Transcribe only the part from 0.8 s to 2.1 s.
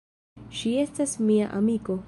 estas mia amiko.